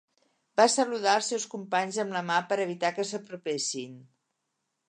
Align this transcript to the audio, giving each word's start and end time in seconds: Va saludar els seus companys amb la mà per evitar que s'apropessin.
Va 0.59 0.63
saludar 0.75 1.13
els 1.19 1.29
seus 1.33 1.45
companys 1.51 2.01
amb 2.05 2.17
la 2.17 2.25
mà 2.31 2.39
per 2.53 2.59
evitar 2.65 2.93
que 2.97 3.09
s'apropessin. 3.13 3.97